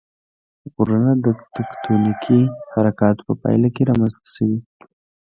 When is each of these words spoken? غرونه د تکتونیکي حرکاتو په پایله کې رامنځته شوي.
غرونه 0.73 1.11
د 1.25 1.27
تکتونیکي 1.55 2.41
حرکاتو 2.73 3.21
په 3.27 3.33
پایله 3.41 3.69
کې 3.75 3.87
رامنځته 3.89 4.27
شوي. 4.35 4.59